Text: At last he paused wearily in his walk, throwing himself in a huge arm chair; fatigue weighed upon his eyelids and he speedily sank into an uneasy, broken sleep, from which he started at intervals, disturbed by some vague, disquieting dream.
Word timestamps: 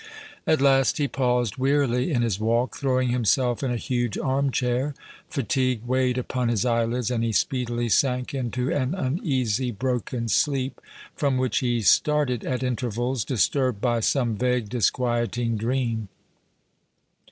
At 0.47 0.61
last 0.61 0.97
he 0.97 1.07
paused 1.07 1.57
wearily 1.57 2.11
in 2.11 2.23
his 2.23 2.39
walk, 2.39 2.75
throwing 2.75 3.09
himself 3.09 3.61
in 3.61 3.69
a 3.69 3.77
huge 3.77 4.17
arm 4.17 4.49
chair; 4.49 4.95
fatigue 5.29 5.81
weighed 5.85 6.17
upon 6.17 6.47
his 6.49 6.65
eyelids 6.65 7.11
and 7.11 7.23
he 7.23 7.31
speedily 7.31 7.87
sank 7.87 8.33
into 8.33 8.73
an 8.73 8.95
uneasy, 8.95 9.69
broken 9.69 10.27
sleep, 10.27 10.81
from 11.15 11.37
which 11.37 11.59
he 11.59 11.83
started 11.83 12.43
at 12.43 12.63
intervals, 12.63 13.23
disturbed 13.23 13.79
by 13.79 13.99
some 13.99 14.35
vague, 14.35 14.69
disquieting 14.69 15.55
dream. 15.55 16.07